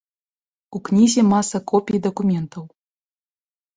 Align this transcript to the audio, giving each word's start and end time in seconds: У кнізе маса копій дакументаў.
У 0.77 0.81
кнізе 0.87 1.21
маса 1.33 1.57
копій 1.73 1.99
дакументаў. 2.09 2.63